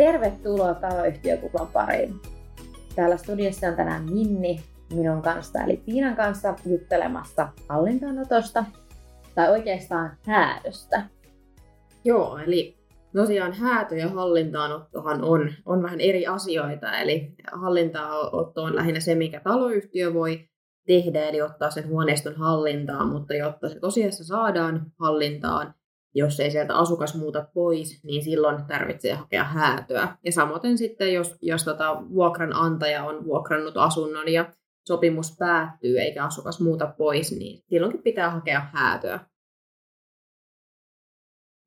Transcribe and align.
Tervetuloa 0.00 0.74
taloyhtiökuplan 0.74 1.66
pariin. 1.66 2.20
Täällä 2.96 3.16
studiossa 3.16 3.68
on 3.68 3.74
tänään 3.74 4.04
Minni 4.12 4.60
minun 4.94 5.22
kanssa, 5.22 5.60
eli 5.60 5.76
Piinan 5.76 6.16
kanssa 6.16 6.54
juttelemassa 6.66 7.48
hallintaanotosta, 7.68 8.64
tai 9.34 9.50
oikeastaan 9.50 10.16
häädöstä. 10.22 11.02
Joo, 12.04 12.38
eli 12.38 12.78
tosiaan 13.16 13.52
häätö 13.52 13.96
ja 13.96 14.08
hallintaanottohan 14.08 15.24
on, 15.24 15.50
on 15.66 15.82
vähän 15.82 16.00
eri 16.00 16.26
asioita, 16.26 16.98
eli 16.98 17.34
hallintaanotto 17.52 18.62
on 18.62 18.76
lähinnä 18.76 19.00
se, 19.00 19.14
mikä 19.14 19.40
taloyhtiö 19.40 20.14
voi 20.14 20.48
tehdä, 20.86 21.28
eli 21.28 21.42
ottaa 21.42 21.70
sen 21.70 21.88
huoneiston 21.88 22.36
hallintaan, 22.36 23.08
mutta 23.08 23.34
jotta 23.34 23.68
se 23.68 23.80
tosiaan 23.80 24.12
saadaan 24.12 24.86
hallintaan, 25.00 25.74
jos 26.14 26.40
ei 26.40 26.50
sieltä 26.50 26.74
asukas 26.74 27.14
muuta 27.14 27.46
pois, 27.54 28.04
niin 28.04 28.24
silloin 28.24 28.64
tarvitsee 28.64 29.14
hakea 29.14 29.44
häätöä. 29.44 30.16
Ja 30.24 30.32
samoin 30.32 30.78
sitten, 30.78 31.14
jos, 31.14 31.36
jos 31.42 31.64
tota 31.64 32.02
vuokranantaja 32.14 33.04
on 33.04 33.24
vuokrannut 33.24 33.76
asunnon 33.76 34.32
ja 34.32 34.52
sopimus 34.86 35.36
päättyy 35.38 36.00
eikä 36.00 36.24
asukas 36.24 36.60
muuta 36.60 36.94
pois, 36.98 37.38
niin 37.38 37.62
silloinkin 37.68 38.02
pitää 38.02 38.30
hakea 38.30 38.60
häätöä. 38.72 39.20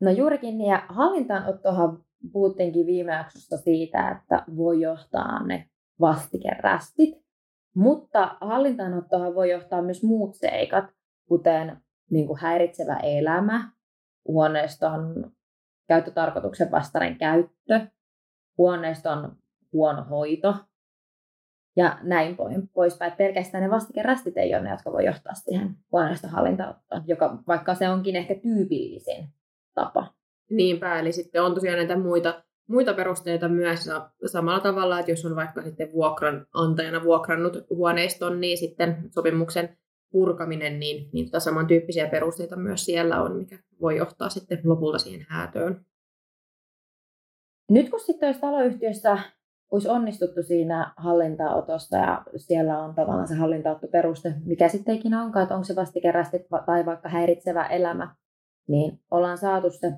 No 0.02 0.12
juurikin, 0.12 0.58
niin 0.58 0.70
ja 0.70 0.86
hallintaanottohan 0.90 2.04
puhuttiinkin 2.32 2.86
viime 2.86 3.14
jaksosta 3.14 3.58
siitä, 3.58 4.10
että 4.10 4.44
voi 4.56 4.82
johtaa 4.82 5.44
ne 5.44 5.70
vastikerästit, 6.00 7.24
mutta 7.76 8.38
hallintaanottohan 8.42 9.36
voi 9.36 9.52
johtaa 9.52 9.82
myös 9.82 10.04
muut 10.04 10.36
seikat, 10.36 10.86
kuten 11.28 11.78
niin 12.12 12.28
kuin 12.28 12.40
häiritsevä 12.40 12.98
elämä, 12.98 13.72
huoneiston 14.28 15.32
käyttötarkoituksen 15.88 16.72
vastainen 16.72 17.18
käyttö, 17.18 17.88
huoneiston 18.58 19.36
huono 19.74 20.04
hoito 20.04 20.56
ja 21.76 21.98
näin 22.02 22.38
poispäin. 22.74 23.12
Pelkästään 23.12 23.64
ne 23.64 23.70
vastikerästit 23.70 24.38
ei 24.38 24.56
ole 24.56 24.64
ne, 24.64 24.70
jotka 24.70 24.92
voi 24.92 25.06
johtaa 25.06 25.34
siihen 25.34 25.76
huoneiston 25.92 26.30
hallintaottoon, 26.30 27.04
joka 27.08 27.38
vaikka 27.48 27.76
se 27.76 27.90
onkin 27.90 28.16
ehkä 28.16 28.36
tyypillisin 28.36 29.30
tapa. 29.74 30.14
Niinpä, 30.50 31.00
eli 31.00 31.12
sitten 31.12 31.44
on 31.44 31.54
tosiaan 31.54 31.78
näitä 31.78 31.98
muita, 32.00 32.44
muita 32.70 32.94
perusteita 32.94 33.50
myös 33.50 33.90
samalla 34.26 34.60
tavalla, 34.60 35.00
että 35.00 35.12
jos 35.12 35.26
on 35.26 35.36
vaikka 35.36 35.62
sitten 35.62 35.92
vuokranantajana 35.94 37.04
vuokrannut 37.04 37.58
huoneiston, 37.70 38.42
niin 38.42 38.58
sitten 38.58 39.10
sopimuksen 39.12 39.78
purkaminen, 40.14 40.80
niin, 40.80 41.10
niin 41.14 41.26
tota 41.26 41.40
samantyyppisiä 41.40 42.08
perusteita 42.08 42.56
myös 42.56 42.86
siellä 42.86 43.22
on, 43.22 43.36
mikä 43.36 43.60
voi 43.82 43.98
johtaa 43.98 44.30
sitten 44.30 44.62
lopulta 44.64 44.98
siihen 44.98 45.26
häätöön. 45.30 45.86
Nyt 47.70 47.90
kun 47.90 48.00
sitten 48.00 48.28
olisi 48.28 48.42
taloyhtiössä 48.42 49.18
olisi 49.72 49.90
onnistuttu 49.90 50.44
siinä 50.44 50.94
hallintaotosta 50.98 51.98
ja 51.98 52.24
siellä 52.38 52.80
on 52.80 52.96
tavallaan 52.96 53.28
se 53.28 53.36
hallintaottoperuste, 53.36 54.34
mikä 54.46 54.70
sitten 54.70 54.96
ikinä 54.96 55.24
onkaan, 55.24 55.44
että 55.44 55.56
onko 55.56 55.64
se 55.64 55.76
vastikerästi 55.76 56.38
tai 56.66 56.86
vaikka 56.86 57.10
häiritsevä 57.10 57.66
elämä, 57.66 58.16
niin 58.68 59.00
ollaan 59.12 59.38
saatu 59.38 59.70
se 59.70 59.94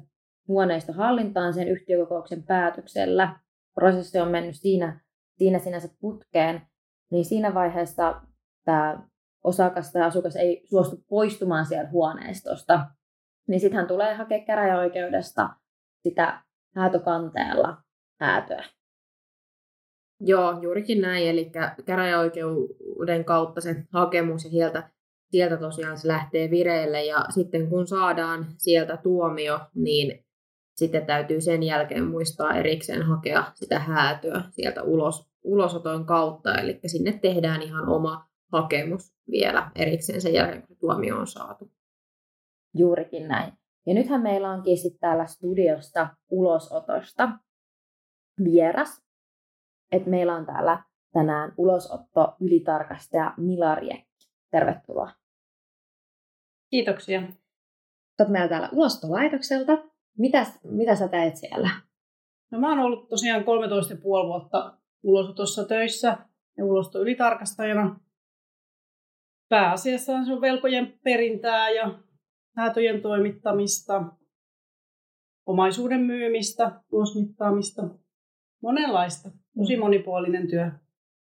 huoneisto 0.47 0.93
hallintaan 0.93 1.53
sen 1.53 1.67
yhtiökokouksen 1.67 2.43
päätöksellä. 2.43 3.39
Prosessi 3.73 4.19
on 4.19 4.27
mennyt 4.27 4.55
siinä, 4.55 5.01
siinä 5.37 5.59
sinänsä 5.59 5.89
putkeen, 5.99 6.61
niin 7.11 7.25
siinä 7.25 7.53
vaiheessa 7.53 8.21
tämä 8.65 9.07
osakas 9.45 9.91
tai 9.91 10.01
asukas 10.01 10.35
ei 10.35 10.63
suostu 10.69 11.03
poistumaan 11.09 11.65
sieltä 11.65 11.91
huoneistosta, 11.91 12.85
niin 13.47 13.59
sitten 13.59 13.77
hän 13.77 13.87
tulee 13.87 14.13
hakea 14.13 14.45
käräjäoikeudesta 14.45 15.49
sitä 16.03 16.41
häätökanteella 16.75 17.77
häätöä. 18.19 18.63
Joo, 20.19 20.59
juurikin 20.61 21.01
näin. 21.01 21.29
Eli 21.29 21.51
käräjäoikeuden 21.85 23.25
kautta 23.25 23.61
se 23.61 23.83
hakemus 23.89 24.43
ja 24.43 24.49
sieltä, 24.49 24.89
sieltä 25.31 25.57
tosiaan 25.57 25.97
se 25.97 26.07
lähtee 26.07 26.49
vireille. 26.49 27.05
Ja 27.05 27.25
sitten 27.29 27.69
kun 27.69 27.87
saadaan 27.87 28.45
sieltä 28.57 28.97
tuomio, 28.97 29.59
niin 29.75 30.25
sitten 30.75 31.05
täytyy 31.05 31.41
sen 31.41 31.63
jälkeen 31.63 32.03
muistaa 32.03 32.55
erikseen 32.55 33.01
hakea 33.01 33.43
sitä 33.55 33.79
häätöä 33.79 34.41
sieltä 34.51 34.83
ulos, 34.83 35.29
ulosoton 35.43 36.05
kautta. 36.05 36.55
Eli 36.55 36.79
sinne 36.85 37.19
tehdään 37.21 37.61
ihan 37.61 37.89
oma 37.89 38.27
hakemus 38.61 39.13
vielä 39.31 39.71
erikseen 39.75 40.21
sen 40.21 40.33
jälkeen, 40.33 40.67
kun 40.67 40.77
tuomio 40.77 41.17
on 41.17 41.27
saatu. 41.27 41.71
Juurikin 42.73 43.27
näin. 43.27 43.53
Ja 43.85 43.93
nythän 43.93 44.21
meillä 44.21 44.51
onkin 44.51 44.77
sitten 44.77 44.99
täällä 44.99 45.25
studiosta 45.25 46.07
ulosotosta 46.29 47.29
vieras. 48.43 49.01
Että 49.91 50.09
meillä 50.09 50.35
on 50.35 50.45
täällä 50.45 50.83
tänään 51.13 51.53
ulosotto 51.57 52.35
ylitarkastaja 52.39 53.33
Milarie. 53.37 54.05
Tervetuloa. 54.51 55.11
Kiitoksia. 56.69 57.21
Olet 58.19 58.29
meillä 58.29 58.49
täällä 58.49 58.69
ulostolaitokselta. 58.71 59.77
Mitäs, 60.17 60.59
mitä 60.63 60.95
sä 60.95 61.07
teet 61.07 61.35
siellä? 61.35 61.69
No 62.51 62.59
mä 62.59 62.69
oon 62.69 62.79
ollut 62.79 63.09
tosiaan 63.09 63.41
13,5 63.41 63.47
vuotta 64.03 64.77
ulosotossa 65.03 65.65
töissä 65.65 66.17
ja 66.57 66.65
ulosto 66.65 66.99
ylitarkastajana 67.01 67.99
pääasiassa 69.49 70.25
se 70.25 70.33
on 70.33 70.41
velkojen 70.41 70.99
perintää 71.03 71.69
ja 71.69 71.99
häätöjen 72.55 73.01
toimittamista, 73.01 74.03
omaisuuden 75.45 76.01
myymistä, 76.01 76.71
ulosmittaamista, 76.91 77.83
monenlaista, 78.61 79.29
tosi 79.57 79.75
mm. 79.75 79.79
monipuolinen 79.79 80.47
työ. 80.47 80.71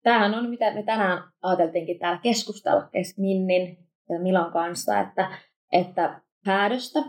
Tämähän 0.03 0.35
on, 0.35 0.51
mitä 0.51 0.75
me 0.75 0.83
tänään 0.83 1.23
ajateltiinkin 1.43 1.99
täällä 1.99 2.21
keskustella 2.23 2.89
Minnin 3.17 3.79
ja 4.09 4.21
Milan 4.21 4.53
kanssa, 4.53 5.01
että, 5.01 5.39
että 5.73 6.21
häädöstä 6.45 7.01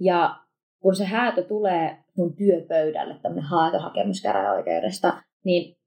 ja 0.00 0.36
kun 0.80 0.96
se 0.96 1.04
häätö 1.04 1.42
tulee 1.42 2.04
sun 2.14 2.36
työpöydälle, 2.36 3.18
tämmöinen 3.22 3.50
häätöhakemus 3.50 4.22
käräjäoikeudesta, 4.22 5.22
niin 5.44 5.77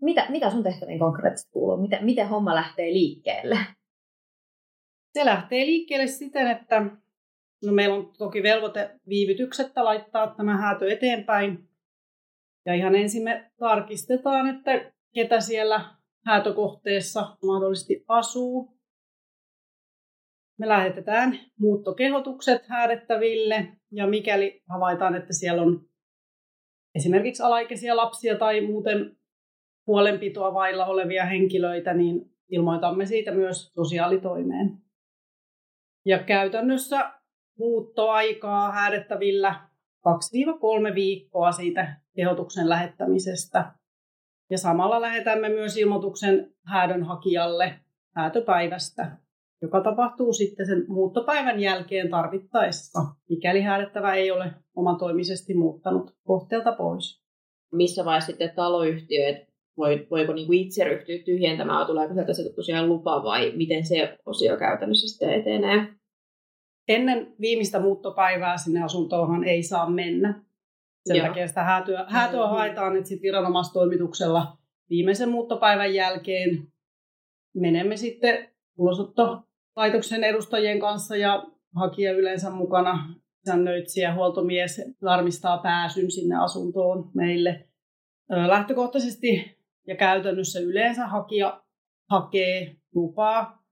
mitä, 0.00 0.26
mitä 0.28 0.50
sun 0.50 0.62
tehtäviin 0.62 0.98
konkreettisesti 0.98 1.52
kuuluu? 1.52 1.76
Miten, 1.76 2.04
miten 2.04 2.28
homma 2.28 2.54
lähtee 2.54 2.92
liikkeelle? 2.92 3.58
Se 5.12 5.24
lähtee 5.24 5.66
liikkeelle 5.66 6.06
siten, 6.06 6.46
että 6.46 6.80
no 7.64 7.72
meillä 7.72 7.94
on 7.94 8.12
toki 8.18 8.42
velvoite 8.42 9.00
viivytyksettä 9.08 9.84
laittaa 9.84 10.34
tämä 10.34 10.56
häätö 10.56 10.92
eteenpäin. 10.92 11.68
Ja 12.66 12.74
ihan 12.74 12.94
ensin 12.94 13.22
me 13.22 13.50
tarkistetaan, 13.58 14.48
että 14.48 14.92
ketä 15.14 15.40
siellä 15.40 15.84
häätökohteessa 16.26 17.36
mahdollisesti 17.42 18.04
asuu. 18.08 18.80
Me 20.58 20.68
lähetetään 20.68 21.38
muuttokehotukset 21.58 22.68
häädettäville 22.68 23.68
ja 23.92 24.06
mikäli 24.06 24.62
havaitaan, 24.68 25.14
että 25.14 25.32
siellä 25.32 25.62
on 25.62 25.88
esimerkiksi 26.94 27.42
alaikäisiä 27.42 27.96
lapsia 27.96 28.38
tai 28.38 28.60
muuten 28.60 29.19
huolenpitoa 29.90 30.54
vailla 30.54 30.86
olevia 30.86 31.24
henkilöitä, 31.24 31.94
niin 31.94 32.30
ilmoitamme 32.48 33.06
siitä 33.06 33.30
myös 33.30 33.72
sosiaalitoimeen. 33.74 34.78
Ja 36.06 36.18
käytännössä 36.18 37.10
muuttoaikaa 37.58 38.72
häädettävillä 38.72 39.54
2-3 40.90 40.94
viikkoa 40.94 41.52
siitä 41.52 41.96
kehotuksen 42.16 42.68
lähettämisestä. 42.68 43.72
Ja 44.50 44.58
samalla 44.58 45.00
lähetämme 45.00 45.48
myös 45.48 45.76
ilmoituksen 45.76 46.54
häädön 46.66 47.02
hakijalle 47.02 47.80
häätöpäivästä, 48.14 49.16
joka 49.62 49.80
tapahtuu 49.80 50.32
sitten 50.32 50.66
sen 50.66 50.84
muuttopäivän 50.88 51.60
jälkeen 51.60 52.10
tarvittaessa, 52.10 53.00
mikäli 53.28 53.60
häädettävä 53.62 54.14
ei 54.14 54.30
ole 54.30 54.52
omatoimisesti 54.76 55.54
muuttanut 55.54 56.14
kohteelta 56.24 56.72
pois. 56.72 57.22
Missä 57.72 58.04
vaiheessa 58.04 58.26
sitten 58.26 58.54
taloyhtiöt 58.54 59.49
voi, 59.76 60.06
voiko 60.10 60.32
niin 60.32 60.46
kuin 60.46 60.58
itse 60.58 60.84
ryhtyä 60.84 61.18
tyhjentämään, 61.24 61.86
tuleeko 61.86 62.14
sieltä 62.14 62.32
se 62.32 62.52
tosiaan 62.56 62.88
lupa 62.88 63.22
vai 63.22 63.52
miten 63.56 63.86
se 63.86 64.18
osio 64.26 64.56
käytännössä 64.56 65.08
sitten 65.08 65.34
etenee? 65.34 65.86
Ennen 66.88 67.34
viimeistä 67.40 67.80
muuttopäivää 67.80 68.56
sinne 68.56 68.82
asuntoonhan 68.82 69.44
ei 69.44 69.62
saa 69.62 69.90
mennä. 69.90 70.44
Sen 71.06 71.16
Joo. 71.16 71.26
takia 71.26 71.48
sitä 71.48 71.62
häätöä, 71.62 72.06
häätöä 72.08 72.40
mm-hmm. 72.40 72.56
haetaan, 72.56 72.96
että 72.96 73.08
sitten 73.08 73.22
viranomaistoimituksella 73.22 74.58
viimeisen 74.90 75.28
muuttopäivän 75.28 75.94
jälkeen 75.94 76.68
menemme 77.54 77.96
sitten 77.96 78.48
ulosottolaitoksen 78.78 80.24
edustajien 80.24 80.80
kanssa 80.80 81.16
ja 81.16 81.46
hakija 81.74 82.12
yleensä 82.12 82.50
mukana 82.50 83.14
säännöitsijä, 83.46 84.14
huoltomies 84.14 84.82
varmistaa 85.02 85.58
pääsyn 85.58 86.10
sinne 86.10 86.36
asuntoon 86.36 87.10
meille. 87.14 87.66
Lähtökohtaisesti 88.28 89.59
ja 89.90 89.96
käytännössä 89.96 90.60
yleensä 90.60 91.06
hakija 91.06 91.62
hakee 92.10 92.76
lupaa, 92.94 93.62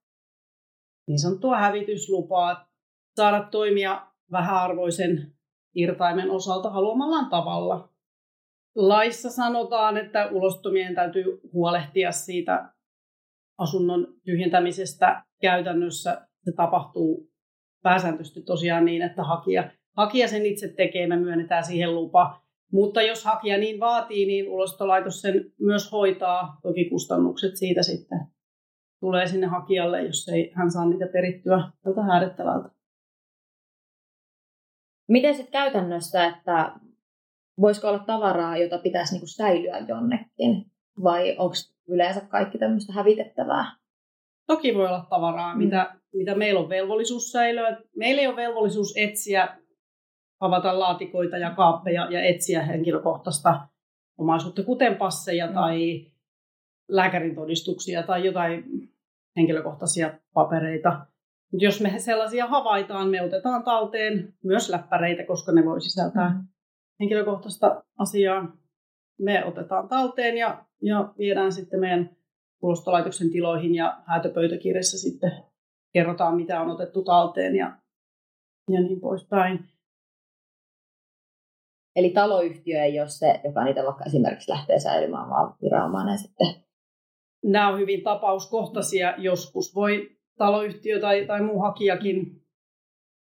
niin 1.09 1.19
sanottua 1.19 1.59
hävityslupaa, 1.59 2.69
saada 3.17 3.49
toimia 3.51 4.07
vähäarvoisen 4.33 5.33
irtaimen 5.75 6.31
osalta 6.31 6.71
haluamallaan 6.71 7.31
tavalla. 7.31 7.93
laissa 8.77 9.31
sanotaan, 9.31 9.97
että 9.97 10.27
ulostomien 10.27 10.95
täytyy 10.95 11.41
huolehtia 11.53 12.13
siitä 12.13 12.73
asunnon 13.59 14.07
tyhjentämisestä. 14.25 15.25
Käytännössä 15.41 16.29
se 16.45 16.53
tapahtuu 16.57 17.31
pääsääntöisesti 17.83 18.43
tosiaan 18.43 18.85
niin, 18.85 19.03
että 19.03 19.23
hakija, 19.23 19.71
hakija 19.97 20.29
sen 20.29 20.47
itse 20.47 20.69
tekee, 20.69 21.07
me 21.07 21.17
myönnetään 21.17 21.65
siihen 21.65 21.95
lupa. 21.95 22.48
Mutta 22.73 23.03
jos 23.03 23.25
hakija 23.25 23.59
niin 23.59 23.81
vaatii, 23.81 24.27
niin 24.27 24.49
ulostolaitos 24.49 25.21
sen 25.21 25.53
myös 25.61 25.93
hoitaa. 25.93 26.59
Toki 26.63 26.91
kustannukset 26.91 27.57
siitä 27.57 27.83
sitten 27.83 28.19
tulee 29.01 29.27
sinne 29.27 29.47
hakijalle, 29.47 30.03
jos 30.03 30.29
ei 30.29 30.53
hän 30.55 30.71
saa 30.71 30.89
niitä 30.89 31.07
perittyä 31.13 31.71
tältä 31.85 32.03
häädettävältä. 32.03 32.69
Miten 35.09 35.35
sitten 35.35 35.53
käytännössä, 35.53 36.27
että 36.27 36.73
voisiko 37.61 37.89
olla 37.89 37.99
tavaraa, 37.99 38.57
jota 38.57 38.79
pitäisi 38.79 39.13
niinku 39.13 39.27
säilyä 39.27 39.79
jonnekin? 39.79 40.71
Vai 41.03 41.37
onko 41.39 41.55
yleensä 41.89 42.21
kaikki 42.21 42.59
tämmöistä 42.59 42.93
hävitettävää? 42.93 43.77
Toki 44.47 44.75
voi 44.75 44.87
olla 44.87 45.07
tavaraa, 45.11 45.55
mm. 45.55 45.59
mitä, 45.59 45.97
mitä 46.13 46.35
meillä 46.35 46.61
on 46.61 46.69
velvollisuus 46.69 47.33
säilyä. 47.33 47.77
Meillä 47.97 48.23
ei 48.23 48.27
ole 48.27 48.37
velvollisuus 48.37 48.93
etsiä, 48.97 49.59
avata 50.41 50.79
laatikoita 50.79 51.39
ja 51.39 51.51
kaappeja 51.51 52.07
ja 52.11 52.23
etsiä 52.23 52.63
henkilökohtaista 52.63 53.69
omaisuutta, 54.19 54.63
kuten 54.63 54.97
passeja 54.97 55.47
mm. 55.47 55.55
tai 55.55 56.07
lääkärin 56.89 57.35
todistuksia 57.35 58.03
tai 58.03 58.25
jotain 58.25 58.65
henkilökohtaisia 59.37 60.19
papereita. 60.35 61.07
Mutta 61.53 61.65
jos 61.65 61.81
me 61.81 61.99
sellaisia 61.99 62.47
havaitaan, 62.47 63.09
me 63.09 63.23
otetaan 63.23 63.65
talteen 63.65 64.35
myös 64.45 64.69
läppäreitä, 64.69 65.25
koska 65.25 65.53
ne 65.53 65.65
voi 65.65 65.81
sisältää 65.81 66.29
mm. 66.29 66.47
henkilökohtaista 67.01 67.85
asiaa. 67.99 68.57
Me 69.19 69.45
otetaan 69.45 69.89
talteen 69.89 70.37
ja, 70.37 70.65
ja 70.83 71.13
viedään 71.19 71.53
sitten 71.53 71.81
meidän 71.81 72.11
ulostolaitoksen 72.63 73.31
tiloihin 73.31 73.75
ja 73.75 74.01
häätöpöytäkirjassa 74.07 74.99
sitten 74.99 75.33
kerrotaan, 75.93 76.37
mitä 76.37 76.61
on 76.61 76.71
otettu 76.71 77.05
talteen 77.05 77.57
ja, 77.57 77.77
ja 78.71 78.81
niin 78.81 79.01
poispäin. 79.01 79.69
Eli 81.97 82.11
taloyhtiö 82.11 82.83
ei 82.83 83.01
ole 83.01 83.09
se, 83.09 83.41
joka 83.45 83.65
niitä 83.65 83.85
vaikka 83.85 84.05
esimerkiksi 84.05 84.51
lähtee 84.51 84.79
säilymään, 84.79 85.31
vaan 85.31 85.55
viranomainen 85.63 86.19
sitten. 86.19 86.47
Nämä 87.45 87.69
on 87.69 87.79
hyvin 87.79 88.03
tapauskohtaisia. 88.03 89.15
Joskus 89.19 89.75
voi 89.75 90.19
taloyhtiö 90.39 91.01
tai, 91.01 91.27
tai 91.27 91.43
muu 91.43 91.61
hakijakin, 91.61 92.43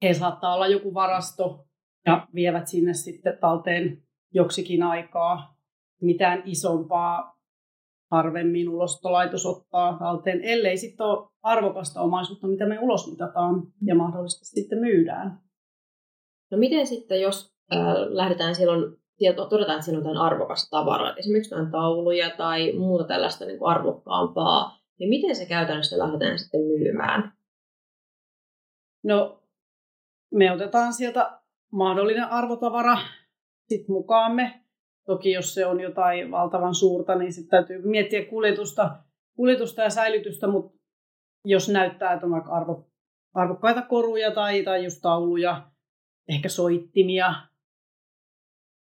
he 0.02 0.14
saattaa 0.14 0.54
olla 0.54 0.66
joku 0.66 0.94
varasto 0.94 1.66
ja 2.06 2.28
vievät 2.34 2.68
sinne 2.68 2.94
sitten 2.94 3.38
talteen 3.40 4.02
joksikin 4.34 4.82
aikaa. 4.82 5.56
Mitään 6.02 6.42
isompaa 6.44 7.34
harvemmin 8.10 8.68
ulostolaitos 8.68 9.46
ottaa 9.46 9.98
talteen, 9.98 10.40
ellei 10.44 10.76
sitten 10.76 11.06
ole 11.06 11.28
arvokasta 11.42 12.00
omaisuutta, 12.00 12.46
mitä 12.46 12.66
me 12.66 12.78
ulosmitataan 12.80 13.62
ja 13.86 13.94
mahdollisesti 13.94 14.44
sitten 14.44 14.78
myydään. 14.78 15.38
No 16.50 16.58
miten 16.58 16.86
sitten, 16.86 17.20
jos 17.20 17.53
äh, 17.72 17.78
lähdetään 18.08 18.54
silloin, 18.54 18.96
sieltä 19.18 19.46
todetaan, 19.48 19.76
että 19.76 19.84
siinä 19.84 19.98
on 19.98 20.04
jotain 20.04 20.26
arvokasta 20.26 20.70
tavaraa, 20.70 21.16
esimerkiksi 21.16 21.54
jotain 21.54 21.72
tauluja 21.72 22.30
tai 22.30 22.72
muuta 22.72 23.04
tällaista 23.04 23.44
niin 23.44 23.58
kuin 23.58 23.70
arvokkaampaa, 23.70 24.78
niin 24.98 25.08
miten 25.08 25.36
se 25.36 25.46
käytännössä 25.46 25.98
lähdetään 25.98 26.38
sitten 26.38 26.60
myymään? 26.60 27.32
No, 29.04 29.42
me 30.34 30.52
otetaan 30.52 30.92
sieltä 30.92 31.40
mahdollinen 31.72 32.24
arvotavara 32.24 32.96
sit 33.68 33.88
mukaamme. 33.88 34.60
Toki 35.06 35.32
jos 35.32 35.54
se 35.54 35.66
on 35.66 35.80
jotain 35.80 36.30
valtavan 36.30 36.74
suurta, 36.74 37.14
niin 37.14 37.32
sitten 37.32 37.50
täytyy 37.50 37.82
miettiä 37.88 38.24
kuljetusta, 38.24 38.96
kuljetusta 39.36 39.82
ja 39.82 39.90
säilytystä, 39.90 40.46
mutta 40.46 40.78
jos 41.44 41.68
näyttää, 41.68 42.12
että 42.12 42.26
on 42.26 42.32
vaikka 42.32 42.52
arvo, 42.52 42.90
arvokkaita 43.34 43.82
koruja 43.82 44.30
tai, 44.30 44.62
tai 44.62 44.84
just 44.84 44.98
tauluja, 45.02 45.62
ehkä 46.28 46.48
soittimia, 46.48 47.34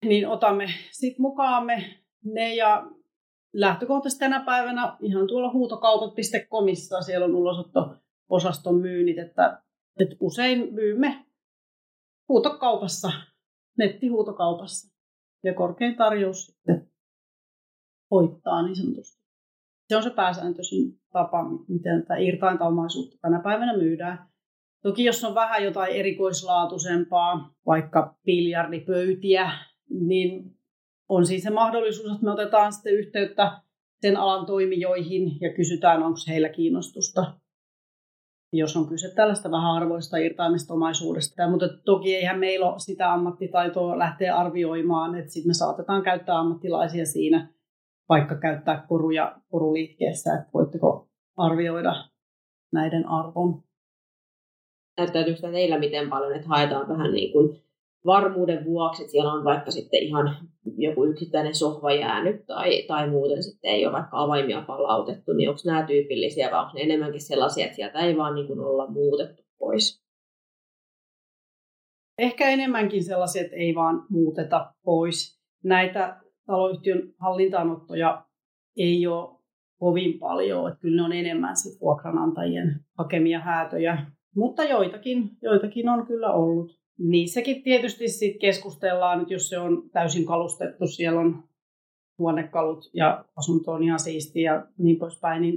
niin 0.08 0.28
otamme 0.28 0.68
sitten 0.90 1.22
mukaamme 1.22 1.84
ne 2.24 2.54
ja 2.54 2.86
lähtökohtaisesti 3.52 4.20
tänä 4.20 4.40
päivänä 4.40 4.96
ihan 5.00 5.26
tuolla 5.26 5.52
huutokaupat.comissa 5.52 7.02
siellä 7.02 7.24
on 7.24 7.34
ulosotto-osaston 7.34 8.74
myynnit, 8.74 9.18
että, 9.18 9.62
että 10.00 10.16
usein 10.20 10.74
myymme 10.74 11.26
huutokaupassa, 12.28 13.12
nettihuutokaupassa 13.78 14.96
ja 15.44 15.54
korkein 15.54 15.96
tarjous 15.96 16.46
sitten 16.46 16.90
hoittaa 18.10 18.62
niin 18.62 18.76
sanotusti. 18.76 19.26
Se 19.88 19.96
on 19.96 20.02
se 20.02 20.10
pääsääntöisin 20.10 21.00
tapa, 21.12 21.44
miten 21.68 22.02
tätä 22.02 22.16
irtainta 22.16 22.64
omaisuutta 22.64 23.16
tänä 23.22 23.40
päivänä 23.40 23.76
myydään. 23.76 24.28
Toki 24.82 25.04
jos 25.04 25.24
on 25.24 25.34
vähän 25.34 25.64
jotain 25.64 25.92
erikoislaatuisempaa, 25.92 27.54
vaikka 27.66 28.16
biljardipöytiä, 28.24 29.50
niin 29.90 30.56
on 31.08 31.26
siis 31.26 31.42
se 31.42 31.50
mahdollisuus, 31.50 32.12
että 32.12 32.24
me 32.24 32.30
otetaan 32.30 32.72
sitten 32.72 32.94
yhteyttä 32.94 33.60
sen 34.00 34.16
alan 34.16 34.46
toimijoihin 34.46 35.40
ja 35.40 35.52
kysytään, 35.52 36.02
onko 36.02 36.18
heillä 36.28 36.48
kiinnostusta, 36.48 37.34
jos 38.52 38.76
on 38.76 38.88
kyse 38.88 39.14
tällaista 39.14 39.50
vähän 39.50 39.72
arvoista 39.72 40.16
irtaimista 40.16 40.74
omaisuudesta. 40.74 41.50
Mutta 41.50 41.68
toki 41.84 42.16
eihän 42.16 42.38
meillä 42.38 42.70
ole 42.70 42.78
sitä 42.78 43.12
ammattitaitoa 43.12 43.98
lähteä 43.98 44.36
arvioimaan, 44.36 45.14
että 45.14 45.32
sitten 45.32 45.50
me 45.50 45.54
saatetaan 45.54 46.02
käyttää 46.02 46.38
ammattilaisia 46.38 47.06
siinä, 47.06 47.52
vaikka 48.08 48.34
käyttää 48.34 48.84
koruja 48.88 49.36
koruliikkeessä, 49.48 50.34
että 50.34 50.50
voitteko 50.54 51.08
arvioida 51.36 52.08
näiden 52.72 53.08
arvon. 53.08 53.62
Näyttäytyykö 54.98 55.40
teillä 55.40 55.78
miten 55.78 56.08
paljon, 56.08 56.34
että 56.34 56.48
haetaan 56.48 56.88
vähän 56.88 57.12
niin 57.12 57.32
kuin 57.32 57.62
varmuuden 58.06 58.64
vuoksi, 58.64 59.02
että 59.02 59.10
siellä 59.10 59.32
on 59.32 59.44
vaikka 59.44 59.70
sitten 59.70 60.02
ihan 60.02 60.37
joku 60.76 61.04
yksittäinen 61.04 61.54
sohva 61.54 61.93
jäänyt 61.93 62.46
tai, 62.46 62.82
tai 62.82 63.10
muuten 63.10 63.43
sitten 63.43 63.70
ei 63.70 63.87
ole 63.87 63.93
vaikka 63.93 64.22
avaimia 64.22 64.62
palautettu, 64.62 65.32
niin 65.32 65.49
onko 65.49 65.61
nämä 65.66 65.87
tyypillisiä 65.87 66.50
vai 66.50 66.61
onko 66.61 66.73
ne 66.75 66.80
enemmänkin 66.80 67.20
sellaisia, 67.20 67.64
että 67.64 67.76
sieltä 67.76 67.99
ei 67.99 68.16
vaan 68.16 68.35
niin 68.35 68.47
kuin 68.47 68.61
olla 68.61 68.87
muutettu 68.87 69.42
pois? 69.59 70.06
Ehkä 72.18 72.49
enemmänkin 72.49 73.04
sellaisia, 73.04 73.42
että 73.42 73.56
ei 73.56 73.75
vaan 73.75 74.06
muuteta 74.11 74.75
pois. 74.85 75.40
Näitä 75.64 76.20
taloyhtiön 76.47 77.14
hallintaanottoja 77.18 78.25
ei 78.76 79.06
ole 79.06 79.38
kovin 79.78 80.18
paljon, 80.18 80.68
että 80.68 80.80
kyllä 80.80 80.97
ne 80.97 81.02
on 81.02 81.12
enemmän 81.12 81.54
vuokranantajien 81.80 82.80
hakemia 82.99 83.40
häätöjä, 83.40 84.06
mutta 84.37 84.64
joitakin, 84.64 85.30
joitakin 85.42 85.88
on 85.88 86.06
kyllä 86.06 86.32
ollut 86.32 86.80
niissäkin 86.98 87.62
tietysti 87.62 88.08
sit 88.08 88.36
keskustellaan, 88.40 89.20
että 89.20 89.34
jos 89.34 89.48
se 89.48 89.58
on 89.58 89.90
täysin 89.92 90.26
kalustettu, 90.26 90.86
siellä 90.86 91.20
on 91.20 91.44
huonekalut 92.18 92.90
ja 92.94 93.24
asunto 93.36 93.72
on 93.72 93.82
ihan 93.82 93.98
siisti 93.98 94.42
ja 94.42 94.66
niin 94.78 94.96
poispäin, 94.96 95.42
niin 95.42 95.56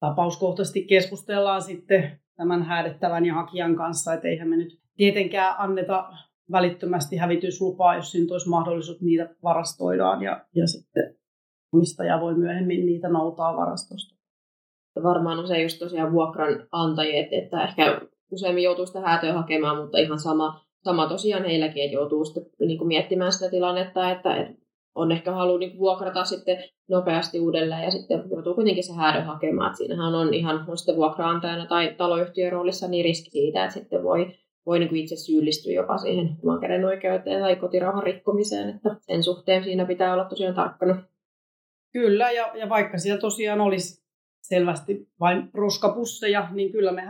tapauskohtaisesti 0.00 0.84
keskustellaan 0.84 1.62
sitten 1.62 2.20
tämän 2.36 2.62
häädettävän 2.62 3.26
ja 3.26 3.34
hakijan 3.34 3.76
kanssa, 3.76 4.14
että 4.14 4.28
eihän 4.28 4.48
me 4.48 4.56
nyt 4.56 4.80
tietenkään 4.96 5.54
anneta 5.58 6.12
välittömästi 6.52 7.16
hävityslupaa, 7.16 7.96
jos 7.96 8.12
siinä 8.12 8.32
olisi 8.32 8.48
mahdollisuus, 8.48 9.00
niitä 9.00 9.34
varastoidaan 9.42 10.22
ja, 10.22 10.44
ja 10.54 10.66
sitten 10.66 11.14
omistaja 11.72 12.20
voi 12.20 12.34
myöhemmin 12.34 12.86
niitä 12.86 13.08
noutaa 13.08 13.56
varastosta. 13.56 14.16
Varmaan 15.02 15.38
usein 15.38 15.62
just 15.62 15.78
tosiaan 15.78 16.12
vuokranantajat, 16.12 17.32
että 17.32 17.64
ehkä 17.64 18.00
useimmin 18.32 18.64
joutuu 18.64 18.86
sitä 18.86 19.00
häätöä 19.00 19.32
hakemaan, 19.32 19.82
mutta 19.82 19.98
ihan 19.98 20.18
sama, 20.18 20.60
sama 20.84 21.08
tosiaan 21.08 21.44
heilläkin, 21.44 21.84
että 21.84 21.94
joutuu 21.94 22.24
sitten 22.24 22.44
niin 22.60 22.78
kuin 22.78 22.88
miettimään 22.88 23.32
sitä 23.32 23.50
tilannetta, 23.50 24.10
että, 24.10 24.36
että 24.36 24.62
on 24.94 25.12
ehkä 25.12 25.32
halu 25.32 25.56
niin 25.56 25.78
vuokrata 25.78 26.24
sitten 26.24 26.64
nopeasti 26.88 27.40
uudelleen 27.40 27.84
ja 27.84 27.90
sitten 27.90 28.22
joutuu 28.30 28.54
kuitenkin 28.54 28.84
se 28.84 28.92
häädön 28.92 29.26
hakemaan. 29.26 29.66
Että 29.66 29.78
siinähän 29.78 30.14
on 30.14 30.34
ihan 30.34 30.64
on 30.68 30.78
sitten 30.78 30.96
vuokraantajana 30.96 31.66
tai 31.66 31.94
taloyhtiön 31.96 32.52
roolissa 32.52 32.88
niin 32.88 33.04
riski 33.04 33.30
siitä, 33.30 33.64
että 33.64 33.74
sitten 33.74 34.02
voi, 34.02 34.34
voi 34.66 34.78
niin 34.78 34.96
itse 34.96 35.16
syyllistyä 35.16 35.72
jopa 35.72 35.98
siihen 35.98 36.36
oman 36.42 36.60
käden 36.60 36.84
oikeuteen 36.84 37.40
tai 37.40 37.56
kotirauhan 37.56 38.02
rikkomiseen, 38.02 38.68
että 38.68 38.96
sen 39.00 39.22
suhteen 39.22 39.64
siinä 39.64 39.84
pitää 39.84 40.12
olla 40.12 40.24
tosiaan 40.24 40.54
tarkkana. 40.54 41.02
Kyllä, 41.92 42.30
ja, 42.30 42.52
ja 42.54 42.68
vaikka 42.68 42.98
siellä 42.98 43.20
tosiaan 43.20 43.60
olisi 43.60 44.01
selvästi 44.42 45.08
vain 45.20 45.50
roskapusseja, 45.54 46.48
niin 46.50 46.72
kyllä 46.72 46.92
me 46.92 47.02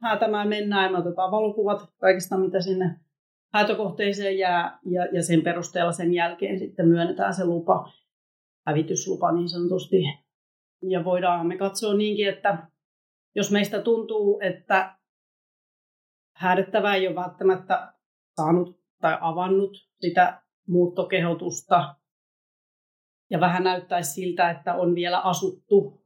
häätämään 0.00 0.48
mennään 0.48 0.84
ja 0.84 0.90
me 0.90 0.98
otetaan 0.98 1.30
valokuvat 1.30 1.80
kaikista, 2.00 2.38
mitä 2.38 2.60
sinne 2.60 3.00
häätökohteeseen 3.54 4.38
jää 4.38 4.78
ja, 4.84 5.04
ja 5.12 5.22
sen 5.22 5.42
perusteella 5.42 5.92
sen 5.92 6.14
jälkeen 6.14 6.58
sitten 6.58 6.88
myönnetään 6.88 7.34
se 7.34 7.44
lupa, 7.44 7.92
hävityslupa 8.66 9.32
niin 9.32 9.48
sanotusti. 9.48 9.96
Ja 10.82 11.04
voidaan 11.04 11.46
me 11.46 11.56
katsoa 11.56 11.94
niinkin, 11.94 12.28
että 12.28 12.68
jos 13.34 13.52
meistä 13.52 13.82
tuntuu, 13.82 14.40
että 14.42 14.96
häädettävä 16.36 16.94
ei 16.94 17.06
ole 17.06 17.16
välttämättä 17.16 17.92
saanut 18.36 18.80
tai 19.00 19.18
avannut 19.20 19.76
sitä 20.00 20.42
muuttokehotusta 20.68 21.94
ja 23.30 23.40
vähän 23.40 23.64
näyttäisi 23.64 24.12
siltä, 24.12 24.50
että 24.50 24.74
on 24.74 24.94
vielä 24.94 25.20
asuttu 25.20 25.99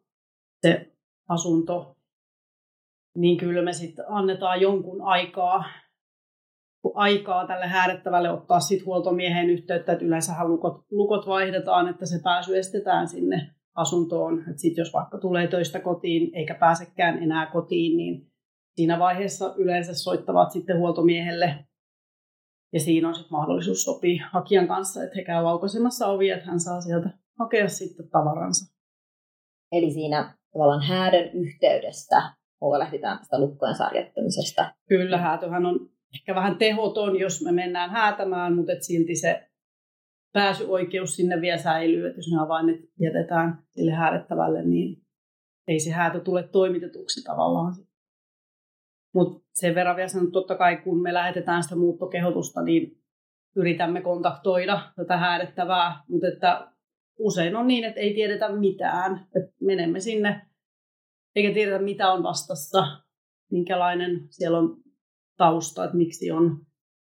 se 0.65 0.93
asunto, 1.29 1.97
niin 3.17 3.39
kyllä 3.39 3.63
me 3.63 3.73
sitten 3.73 4.05
annetaan 4.09 4.61
jonkun 4.61 5.03
aikaa, 5.03 5.65
aikaa 6.95 7.47
tälle 7.47 7.67
häädettävälle 7.67 8.31
ottaa 8.31 8.61
sitten 8.61 8.87
huoltomiehen 8.87 9.51
yhteyttä, 9.51 9.93
että 9.93 10.05
yleensähän 10.05 10.49
lukot, 10.49 10.85
lukot 10.91 11.27
vaihdetaan, 11.27 11.89
että 11.89 12.07
se 12.07 12.21
pääsy 12.25 12.59
estetään 12.59 13.09
sinne 13.09 13.51
asuntoon. 13.75 14.45
Sitten 14.57 14.83
jos 14.83 14.93
vaikka 14.93 15.19
tulee 15.19 15.47
töistä 15.47 15.81
kotiin 15.81 16.35
eikä 16.35 16.55
pääsekään 16.55 17.23
enää 17.23 17.47
kotiin, 17.47 17.97
niin 17.97 18.33
siinä 18.75 18.99
vaiheessa 18.99 19.55
yleensä 19.57 19.95
soittavat 19.95 20.51
sitten 20.51 20.79
huoltomiehelle 20.79 21.65
ja 22.73 22.81
siinä 22.81 23.09
on 23.09 23.15
sitten 23.15 23.33
mahdollisuus 23.33 23.83
sopia 23.83 24.29
hakijan 24.33 24.69
kanssa, 24.69 25.05
että 25.05 25.17
he 25.17 25.25
käy 25.25 25.49
aukaisemassa 25.49 26.07
ovia, 26.07 26.37
että 26.37 26.51
hän 26.51 26.61
saa 26.61 26.81
sieltä 26.81 27.11
hakea 27.39 27.69
sitten 27.69 28.09
tavaransa. 28.09 28.75
Eli 29.73 29.91
siinä 29.91 30.35
tavallaan 30.55 30.83
häädön 30.83 31.31
yhteydestä 31.33 32.23
huolehditaan 32.61 33.19
tästä 33.19 33.41
lukkojen 33.41 33.75
sarjattamisesta. 33.75 34.75
Kyllä, 34.89 35.19
häätöhän 35.19 35.67
on 35.67 35.91
ehkä 36.15 36.35
vähän 36.35 36.57
tehoton, 36.57 37.19
jos 37.19 37.45
me 37.45 37.53
mennään 37.53 37.91
häätämään, 37.91 38.57
mutta 38.57 38.73
et 38.73 38.83
silti 38.83 39.17
se 39.17 39.49
pääsyoikeus 40.33 41.17
sinne 41.17 41.41
vielä 41.41 41.59
säilyy, 41.59 42.07
että 42.07 42.19
jos 42.19 42.33
ne 42.33 42.41
avaimet 42.41 42.81
jätetään 43.01 43.59
sille 43.71 43.93
häädettävälle, 43.93 44.63
niin 44.63 45.03
ei 45.69 45.81
se 45.81 45.91
häätö 45.91 46.21
tule 46.21 46.43
toimitetuksi 46.43 47.25
tavallaan. 47.25 47.75
Mutta 49.15 49.45
sen 49.55 49.75
verran 49.75 49.97
vielä 49.97 50.09
sanon, 50.09 50.33
totta 50.33 50.57
kai 50.57 50.77
kun 50.77 51.03
me 51.03 51.15
lähetetään 51.15 51.63
sitä 51.63 51.77
muuttokehotusta, 51.77 52.63
niin 52.63 53.03
yritämme 53.57 54.01
kontaktoida 54.01 54.81
tätä 54.97 55.17
häädettävää, 55.17 56.03
mutta 56.09 56.27
että 56.29 56.74
usein 57.19 57.57
on 57.57 57.67
niin, 57.67 57.85
että 57.85 58.01
ei 58.01 58.15
tiedetä 58.15 58.49
mitään. 58.49 59.27
Että 59.37 59.53
menemme 59.61 60.01
sinne, 60.01 60.41
eikä 61.37 61.55
tiedetä 61.55 61.79
mitä 61.79 62.13
on 62.13 62.23
vastassa, 62.23 62.85
minkälainen 63.51 64.27
siellä 64.31 64.59
on 64.59 64.77
tausta, 65.37 65.85
että 65.85 65.97
miksi 65.97 66.31
on 66.31 66.67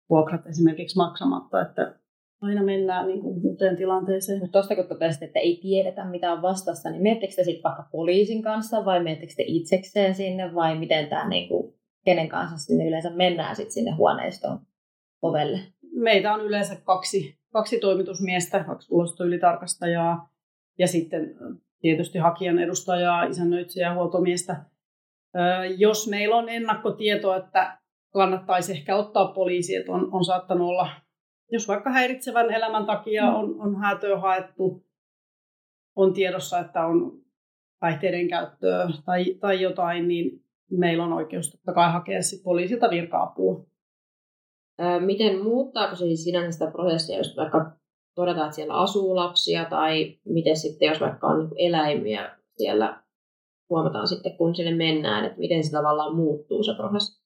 vuokrat 0.10 0.48
esimerkiksi 0.48 0.98
maksamatta, 0.98 1.62
että 1.62 2.00
aina 2.42 2.64
mennään 2.64 3.08
niin 3.08 3.22
kuin 3.22 3.42
uuteen 3.44 3.78
tilanteeseen. 3.78 4.40
Mutta 4.40 4.52
tuosta 4.52 4.76
kun 4.76 4.88
totesit, 4.88 5.24
että 5.24 5.40
ei 5.40 5.60
tiedetä 5.62 6.06
mitä 6.06 6.34
on 6.34 6.42
vastassa, 6.42 6.90
niin 6.90 7.02
miettikö 7.02 7.34
te 7.36 7.44
sitten 7.44 7.64
vaikka 7.64 7.90
poliisin 7.92 8.42
kanssa 8.42 8.86
vai 8.86 9.04
miettikö 9.04 9.34
te 9.38 9.44
itsekseen 9.48 10.16
sinne 10.16 10.56
vai 10.56 10.80
miten 10.80 11.08
tämä, 11.08 11.30
niin 11.30 11.50
kuin, 11.50 11.74
kenen 12.06 12.30
kanssa 12.30 12.58
sinne 12.58 12.88
yleensä 12.88 13.10
mennään 13.10 13.56
sitten 13.56 13.74
sinne 13.74 13.92
huoneiston 13.92 14.60
ovelle? 15.22 15.60
Meitä 15.92 16.34
on 16.34 16.42
yleensä 16.42 16.76
kaksi, 16.84 17.39
kaksi 17.54 17.80
toimitusmiestä, 17.80 18.64
kaksi 18.64 18.88
ulostoylitarkastajaa 18.92 20.30
ja 20.80 20.88
sitten 20.88 21.36
tietysti 21.82 22.18
hakijan 22.18 22.60
edustajaa, 22.60 23.24
isännöitsijä 23.24 23.88
ja 23.88 23.94
huoltomiestä. 23.94 24.66
Jos 25.78 26.08
meillä 26.10 26.36
on 26.36 26.50
ennakkotieto, 26.50 27.36
että 27.36 27.78
kannattaisi 28.14 28.72
ehkä 28.72 28.96
ottaa 28.96 29.28
poliisi, 29.28 29.76
että 29.76 29.92
on, 29.92 30.14
on 30.14 30.26
saattanut 30.26 30.68
olla, 30.68 30.90
jos 31.52 31.68
vaikka 31.68 31.90
häiritsevän 31.90 32.54
elämän 32.54 32.86
takia 32.86 33.24
mm. 33.24 33.36
on, 33.36 33.62
on 33.62 33.80
häätöä 33.80 34.18
haettu, 34.18 34.86
on 35.96 36.14
tiedossa, 36.14 36.60
että 36.60 36.86
on 36.86 37.12
päihteiden 37.80 38.28
käyttöä 38.28 38.88
tai, 39.06 39.34
tai 39.40 39.62
jotain, 39.62 40.08
niin 40.08 40.44
meillä 40.72 41.04
on 41.04 41.14
oikeus 41.14 41.52
totta 41.52 41.74
kai 41.74 41.92
hakea 41.92 42.22
sit 42.22 42.44
poliisilta 42.44 42.90
virka-apua. 42.90 43.69
Miten 45.00 45.44
muuttaako 45.44 45.96
se 45.96 46.06
siis 46.06 46.24
sinänsä 46.24 46.52
sitä 46.52 46.72
prosessia, 46.72 47.18
jos 47.18 47.38
vaikka 47.38 47.72
todetaan, 48.16 48.46
että 48.46 48.56
siellä 48.56 48.74
asuu 48.74 49.16
lapsia, 49.16 49.66
tai 49.66 50.20
miten 50.26 50.58
sitten, 50.58 50.88
jos 50.88 51.02
vaikka 51.02 51.28
on 51.28 51.40
niinku 51.40 51.56
eläimiä 51.58 52.38
siellä, 52.58 53.04
huomataan 53.70 54.08
sitten, 54.08 54.38
kun 54.38 54.56
sinne 54.56 54.76
mennään, 54.76 55.26
että 55.26 55.40
miten 55.40 55.64
se 55.64 55.72
tavallaan 55.72 56.16
muuttuu 56.16 56.64
se 56.64 56.74
prosessi? 56.74 57.24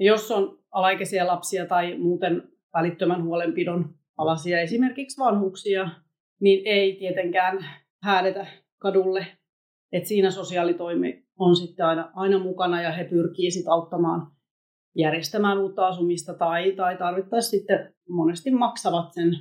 Jos 0.00 0.30
on 0.30 0.58
alaikäisiä 0.70 1.26
lapsia 1.26 1.66
tai 1.66 1.98
muuten 1.98 2.42
välittömän 2.74 3.24
huolenpidon 3.24 3.94
alaisia, 4.18 4.60
esimerkiksi 4.60 5.20
vanhuksia, 5.20 5.90
niin 6.40 6.66
ei 6.66 6.96
tietenkään 6.96 7.64
häädetä 8.02 8.46
kadulle. 8.78 9.26
Et 9.92 10.06
siinä 10.06 10.30
sosiaalitoimi 10.30 11.24
on 11.38 11.56
sitten 11.56 11.86
aina, 11.86 12.10
aina 12.14 12.38
mukana 12.38 12.82
ja 12.82 12.92
he 12.92 13.04
pyrkii 13.04 13.50
sitten 13.50 13.72
auttamaan 13.72 14.32
järjestämään 14.94 15.58
uutta 15.58 15.86
asumista 15.86 16.34
tai, 16.34 16.72
tai 16.72 16.96
tarvittaessa 16.96 17.50
sitten 17.50 17.94
monesti 18.08 18.50
maksavat 18.50 19.12
sen 19.12 19.36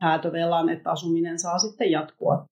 häätövelan, 0.00 0.68
että 0.68 0.90
asuminen 0.90 1.38
saa 1.38 1.58
sitten 1.58 1.90
jatkua. 1.90 2.44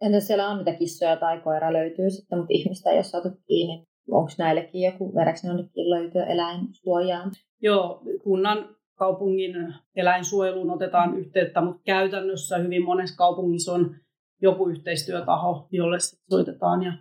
Entä 0.00 0.20
siellä 0.20 0.48
on 0.48 0.58
niitä 0.58 0.74
kissoja 0.74 1.16
tai 1.16 1.40
koira 1.40 1.72
löytyy 1.72 2.10
sitten, 2.10 2.38
mutta 2.38 2.52
ihmistä 2.54 2.90
ei 2.90 2.96
ole 2.96 3.02
saatu 3.02 3.28
kiinni? 3.46 3.90
onko 4.10 4.30
näillekin 4.38 4.82
joku, 4.82 5.14
vedäkö 5.14 5.38
jonnekin 5.46 5.90
löytyä 5.90 6.24
eläinsuojaan? 6.24 7.30
Joo, 7.62 8.02
kunnan 8.22 8.76
kaupungin 8.94 9.74
eläinsuojeluun 9.96 10.70
otetaan 10.70 11.18
yhteyttä, 11.18 11.60
mutta 11.60 11.82
käytännössä 11.84 12.58
hyvin 12.58 12.84
monessa 12.84 13.16
kaupungissa 13.16 13.72
on 13.72 13.96
joku 14.42 14.68
yhteistyötaho, 14.68 15.68
jolle 15.70 15.96
soitetaan 16.30 16.82
ja 16.82 16.92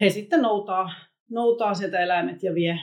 he 0.00 0.10
sitten 0.10 0.42
noutaa, 0.42 0.90
noutaa 1.30 1.74
sieltä 1.74 2.00
eläimet 2.00 2.42
ja 2.42 2.54
vie, 2.54 2.78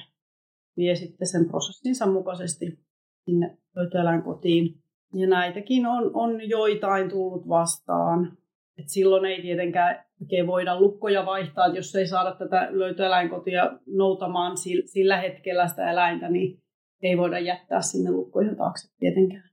vie 0.82 0.96
sitten 0.96 1.28
sen 1.28 1.48
prosessinsa 1.50 2.06
mukaisesti 2.06 2.80
sinne 3.26 3.58
löytöeläinkotiin. 3.76 4.76
Ja 5.14 5.28
näitäkin 5.28 5.86
on, 5.86 6.12
on 6.14 6.50
joitain 6.50 7.10
tullut 7.10 7.48
vastaan. 7.48 8.38
Et 8.78 8.90
silloin 8.90 9.26
ei 9.26 9.42
tietenkään 9.42 10.06
oikein 10.22 10.48
voida 10.48 10.80
lukkoja 10.80 11.26
vaihtaa, 11.26 11.68
jos 11.68 11.96
ei 11.96 12.08
saada 12.08 12.36
tätä 12.36 12.68
löytöeläinkotia 12.72 13.80
noutamaan 13.88 14.58
sillä 14.86 15.18
hetkellä 15.18 15.68
sitä 15.68 15.92
eläintä, 15.92 16.30
niin 16.30 16.60
ei 17.02 17.18
voida 17.18 17.40
jättää 17.40 17.82
sinne 17.82 18.12
lukkojen 18.12 18.56
taakse 18.56 18.96
tietenkään. 19.00 19.52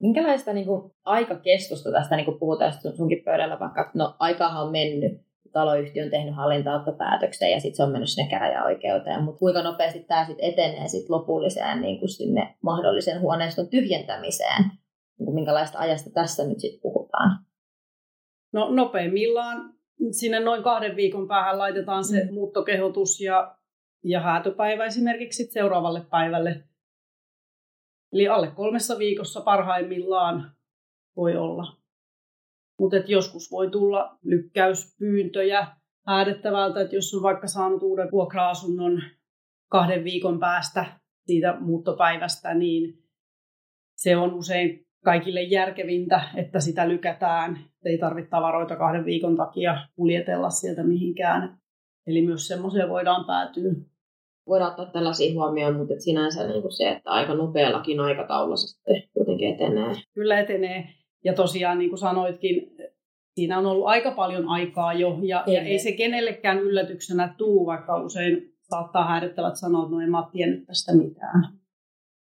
Minkälaista 0.00 0.52
niin 0.52 0.66
kuin, 0.66 0.92
aikakestosta 1.04 1.92
tästä 1.92 2.16
niin 2.16 2.24
kuin 2.24 2.38
puhutaan 2.38 2.72
sunkin 2.96 3.22
pöydällä, 3.24 3.58
vaikka 3.60 3.90
no, 3.94 4.16
aikaahan 4.18 4.66
on 4.66 4.72
mennyt, 4.72 5.29
taloyhtiö 5.52 6.04
on 6.04 6.10
tehnyt 6.10 6.36
hallintaattopäätöksen 6.36 7.50
ja 7.50 7.60
sitten 7.60 7.76
se 7.76 7.82
on 7.82 7.92
mennyt 7.92 8.08
sinne 8.08 8.30
käräjäoikeuteen, 8.30 9.24
mutta 9.24 9.38
kuinka 9.38 9.62
nopeasti 9.62 10.00
tämä 10.00 10.26
sitten 10.26 10.52
etenee 10.52 10.88
sit 10.88 11.10
lopulliseen 11.10 11.80
niin 11.80 11.98
kuin 11.98 12.08
sinne 12.08 12.56
mahdollisen 12.62 13.20
huoneiston 13.20 13.68
tyhjentämiseen? 13.68 14.62
Niin 15.18 15.24
kuin, 15.24 15.34
minkälaista 15.34 15.78
ajasta 15.78 16.10
tässä 16.10 16.46
nyt 16.46 16.60
sitten 16.60 16.80
puhutaan? 16.80 17.44
No 18.52 18.70
nopeimmillaan 18.70 19.74
sinne 20.10 20.40
noin 20.40 20.62
kahden 20.62 20.96
viikon 20.96 21.28
päähän 21.28 21.58
laitetaan 21.58 22.04
se 22.04 22.24
mm. 22.24 22.34
muuttokehotus 22.34 23.20
ja, 23.20 23.56
ja 24.04 24.20
häätöpäivä 24.20 24.84
esimerkiksi 24.84 25.44
seuraavalle 25.44 26.00
päivälle. 26.10 26.64
Eli 28.12 28.28
alle 28.28 28.50
kolmessa 28.50 28.98
viikossa 28.98 29.40
parhaimmillaan 29.40 30.52
voi 31.16 31.36
olla. 31.36 31.79
Mutta 32.80 32.96
joskus 32.96 33.50
voi 33.50 33.70
tulla 33.70 34.18
lykkäyspyyntöjä 34.24 35.66
häädettävältä, 36.06 36.80
että 36.80 36.94
jos 36.94 37.14
on 37.14 37.22
vaikka 37.22 37.46
saanut 37.46 37.82
uuden 37.82 38.08
vuokra-asunnon 38.12 39.02
kahden 39.70 40.04
viikon 40.04 40.40
päästä 40.40 40.84
siitä 41.26 41.56
muuttopäivästä, 41.60 42.54
niin 42.54 42.98
se 43.96 44.16
on 44.16 44.34
usein 44.34 44.86
kaikille 45.04 45.42
järkevintä, 45.42 46.20
että 46.34 46.60
sitä 46.60 46.88
lykätään. 46.88 47.58
Ei 47.84 47.98
tarvitse 47.98 48.30
tavaroita 48.30 48.76
kahden 48.76 49.04
viikon 49.04 49.36
takia 49.36 49.86
kuljetella 49.96 50.50
sieltä 50.50 50.82
mihinkään. 50.82 51.58
Eli 52.06 52.26
myös 52.26 52.48
semmoiseen 52.48 52.88
voidaan 52.88 53.24
päätyä. 53.26 53.72
Voidaan 54.46 54.70
ottaa 54.70 54.86
tällaisia 54.86 55.34
huomioon, 55.34 55.76
mutta 55.76 55.94
sinänsä 55.98 56.46
niin 56.46 56.62
kuin 56.62 56.72
se, 56.72 56.88
että 56.88 57.10
aika 57.10 57.34
nopeallakin 57.34 58.00
aikataululla 58.00 58.56
se 58.56 58.66
sitten 58.66 59.02
kuitenkin 59.12 59.54
etenee. 59.54 59.94
Kyllä 60.14 60.40
etenee. 60.40 60.99
Ja 61.24 61.34
tosiaan, 61.34 61.78
niin 61.78 61.90
kuin 61.90 61.98
sanoitkin, 61.98 62.76
siinä 63.34 63.58
on 63.58 63.66
ollut 63.66 63.86
aika 63.86 64.10
paljon 64.10 64.48
aikaa 64.48 64.92
jo, 64.92 65.18
ja, 65.22 65.44
ja 65.46 65.62
ei 65.62 65.78
se 65.78 65.92
kenellekään 65.92 66.58
yllätyksenä 66.58 67.34
tuu, 67.38 67.66
vaikka 67.66 68.02
usein 68.02 68.54
saattaa 68.62 69.08
häädettävät 69.08 69.56
sanoa, 69.56 69.82
että 69.82 69.94
no 69.94 70.00
en 70.00 70.10
mä 70.10 70.28
tiennyt 70.32 70.66
tästä 70.66 70.94
mitään. 70.94 71.42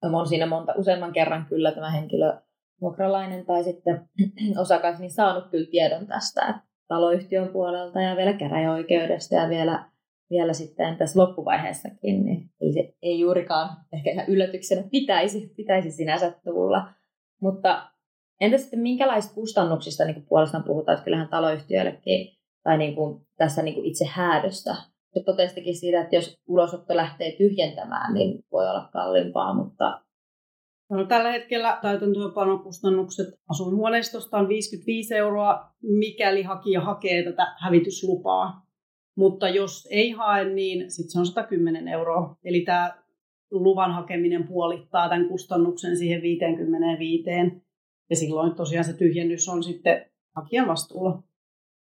No, 0.03 0.19
on 0.19 0.27
siinä 0.27 0.45
monta, 0.45 0.73
useamman 0.77 1.13
kerran 1.13 1.45
kyllä 1.45 1.71
tämä 1.71 1.91
henkilö 1.91 2.33
vuokralainen 2.81 3.45
tai 3.45 3.63
sitten 3.63 4.09
osakas 4.61 4.99
niin 4.99 5.11
saanut 5.11 5.47
kyllä 5.51 5.67
tiedon 5.71 6.07
tästä 6.07 6.59
taloyhtiön 6.87 7.47
puolelta 7.47 8.01
ja 8.01 8.15
vielä 8.15 8.33
käräjäoikeudesta 8.33 9.35
ja 9.35 9.49
vielä, 9.49 9.85
vielä 10.29 10.53
sitten 10.53 10.97
tässä 10.97 11.19
loppuvaiheessakin, 11.19 12.25
niin 12.25 12.49
ei, 12.61 12.73
se, 12.73 12.93
ei 13.01 13.19
juurikaan 13.19 13.77
ehkä 13.93 14.11
ihan 14.11 14.25
yllätyksenä 14.27 14.83
pitäisi, 14.91 15.53
pitäisi 15.55 15.91
sinänsä 15.91 16.31
tulla. 16.43 16.89
Mutta 17.41 17.91
entä 18.41 18.57
sitten 18.57 18.79
minkälaisista 18.79 19.35
kustannuksista 19.35 20.05
niin 20.05 20.25
puolestaan 20.29 20.63
puhutaan, 20.63 20.93
että 20.93 21.05
kyllähän 21.05 21.29
taloyhtiöillekin 21.29 22.27
tai 22.63 22.77
niin 22.77 22.95
kuin 22.95 23.21
tässä 23.37 23.61
niin 23.61 23.75
kuin 23.75 23.85
itse 23.85 24.05
häädöstä 24.05 24.75
se 25.13 25.23
totesikin 25.25 25.75
siitä, 25.75 26.01
että 26.01 26.15
jos 26.15 26.37
ulosotto 26.47 26.95
lähtee 26.95 27.31
tyhjentämään, 27.37 28.13
niin 28.13 28.43
voi 28.51 28.69
olla 28.69 28.89
kalliimpaa, 28.93 29.53
mutta 29.53 30.01
No, 30.91 31.05
tällä 31.05 31.31
hetkellä 31.31 31.79
täytäntöönpanokustannukset 31.81 33.27
asuinhuoneistosta 33.49 34.37
on 34.37 34.47
55 34.47 35.15
euroa, 35.15 35.71
mikäli 35.81 36.43
hakija 36.43 36.81
hakee 36.81 37.23
tätä 37.23 37.55
hävityslupaa. 37.59 38.65
Mutta 39.15 39.49
jos 39.49 39.87
ei 39.91 40.11
hae, 40.11 40.45
niin 40.45 40.91
sitten 40.91 41.11
se 41.11 41.19
on 41.19 41.25
110 41.25 41.87
euroa. 41.87 42.35
Eli 42.43 42.61
tämä 42.61 42.97
luvan 43.51 43.91
hakeminen 43.91 44.47
puolittaa 44.47 45.09
tämän 45.09 45.27
kustannuksen 45.27 45.97
siihen 45.97 46.21
55. 46.21 47.23
Ja 48.09 48.15
silloin 48.15 48.55
tosiaan 48.55 48.85
se 48.85 48.93
tyhjennys 48.93 49.49
on 49.49 49.63
sitten 49.63 50.05
hakijan 50.35 50.67
vastuulla. 50.67 51.23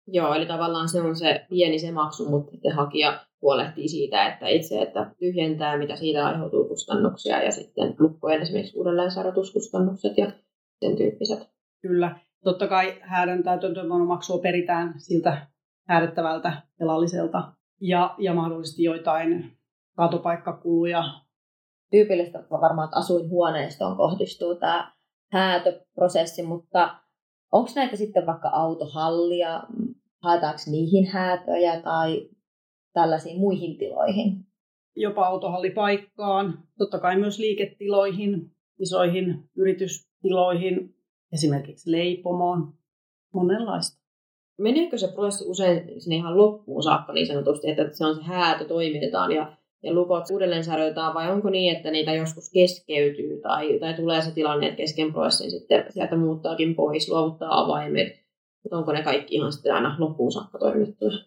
Joo, 0.06 0.34
eli 0.34 0.46
tavallaan 0.46 0.88
se 0.88 1.00
on 1.00 1.16
se 1.16 1.46
pieni 1.48 1.78
se 1.78 1.92
maksu, 1.92 2.30
mutta 2.30 2.50
sitten 2.50 2.72
hakija 2.72 3.26
huolehtii 3.42 3.88
siitä, 3.88 4.26
että 4.26 4.48
itse 4.48 4.82
että 4.82 5.14
tyhjentää, 5.18 5.78
mitä 5.78 5.96
siitä 5.96 6.26
aiheutuu 6.26 6.68
kustannuksia 6.68 7.42
ja 7.42 7.52
sitten 7.52 7.94
lukkojen 7.98 8.42
esimerkiksi 8.42 8.78
uudelleen 8.78 9.10
sarotuskustannukset 9.10 10.18
ja 10.18 10.32
sen 10.80 10.96
tyyppiset. 10.96 11.50
Kyllä. 11.82 12.18
Totta 12.44 12.66
kai 12.66 12.98
häädön 13.00 13.42
täytäntöönpanomaksua 13.42 14.38
peritään 14.38 14.94
siltä 14.96 15.46
häädettävältä 15.88 16.62
velalliselta 16.80 17.52
ja, 17.80 18.14
ja 18.18 18.34
mahdollisesti 18.34 18.82
joitain 18.82 19.58
katopaikkakuluja. 19.96 21.04
Tyypillistä 21.90 22.44
varmaan, 22.50 22.86
että 22.86 22.98
asuinhuoneistoon 22.98 23.96
kohdistuu 23.96 24.54
tämä 24.54 24.92
häätöprosessi, 25.34 26.42
mutta 26.42 26.96
onko 27.52 27.70
näitä 27.76 27.96
sitten 27.96 28.26
vaikka 28.26 28.48
autohallia, 28.48 29.62
haetaanko 30.22 30.60
niihin 30.66 31.06
häätöjä 31.06 31.80
tai 31.80 32.28
tällaisiin 32.92 33.38
muihin 33.38 33.78
tiloihin? 33.78 34.46
Jopa 34.96 35.26
autohallipaikkaan, 35.26 36.58
totta 36.78 36.98
kai 36.98 37.16
myös 37.16 37.38
liiketiloihin, 37.38 38.50
isoihin 38.80 39.50
yritystiloihin, 39.56 40.96
esimerkiksi 41.32 41.92
leipomoon, 41.92 42.72
monenlaista. 43.34 44.04
Meneekö 44.58 44.98
se 44.98 45.12
prosessi 45.12 45.44
usein 45.50 46.00
sinne 46.00 46.16
ihan 46.16 46.38
loppuun 46.38 46.82
saakka 46.82 47.12
niin 47.12 47.26
sanotusti, 47.26 47.70
että 47.70 47.88
se 47.92 48.06
on 48.06 48.14
se 48.14 48.22
häätö, 48.22 48.64
toimitetaan 48.64 49.32
ja, 49.32 49.56
ja 49.84 49.92
lukot 49.92 50.30
uudelleen 50.30 50.64
särjöitään, 50.64 51.14
vai 51.14 51.30
onko 51.30 51.50
niin, 51.50 51.76
että 51.76 51.90
niitä 51.90 52.12
joskus 52.12 52.50
keskeytyy 52.50 53.40
tai, 53.40 53.78
tai 53.78 53.94
tulee 53.94 54.22
se 54.22 54.30
tilanne, 54.30 54.66
että 54.66 54.76
kesken 54.76 55.12
prosessin 55.12 55.50
sitten 55.50 55.84
sieltä 55.90 56.16
muuttaakin 56.16 56.74
pois, 56.74 57.08
luovuttaa 57.08 57.60
avaimet, 57.60 58.08
mutta 58.62 58.76
onko 58.76 58.92
ne 58.92 59.02
kaikki 59.02 59.34
ihan 59.34 59.52
sitten 59.52 59.74
aina 59.74 59.96
loppuun 59.98 60.32
saakka 60.32 60.58
toimitettuja? 60.58 61.18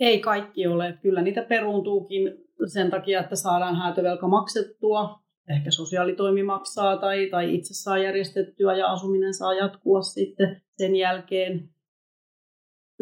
Ei 0.00 0.18
kaikki 0.18 0.66
ole. 0.66 0.98
Kyllä 1.02 1.22
niitä 1.22 1.42
peruuntuukin 1.42 2.32
sen 2.66 2.90
takia, 2.90 3.20
että 3.20 3.36
saadaan 3.36 3.76
häätövelka 3.76 4.28
maksettua. 4.28 5.18
Ehkä 5.48 5.70
sosiaalitoimi 5.70 6.42
maksaa 6.42 6.96
tai, 6.96 7.28
tai 7.30 7.54
itse 7.54 7.74
saa 7.74 7.98
järjestettyä 7.98 8.76
ja 8.76 8.92
asuminen 8.92 9.34
saa 9.34 9.54
jatkua 9.54 10.02
sitten 10.02 10.62
sen 10.76 10.96
jälkeen. 10.96 11.68